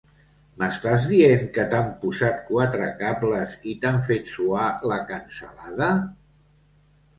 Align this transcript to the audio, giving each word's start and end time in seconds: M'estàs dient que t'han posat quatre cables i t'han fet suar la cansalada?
M'estàs 0.61 1.03
dient 1.11 1.43
que 1.57 1.65
t'han 1.73 1.91
posat 2.05 2.39
quatre 2.47 2.89
cables 3.03 3.55
i 3.73 3.77
t'han 3.85 4.01
fet 4.09 4.33
suar 4.35 4.73
la 4.95 5.01
cansalada? 5.15 5.95